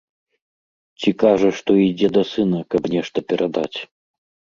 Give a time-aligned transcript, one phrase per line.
[1.01, 3.77] Ці кажа, што ідзе да сына, каб нешта перадаць.